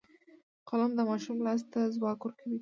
قلم 0.67 0.91
د 0.97 1.01
ماشوم 1.09 1.37
لاس 1.45 1.61
ته 1.71 1.79
ځواک 1.95 2.19
ورکوي 2.23 2.59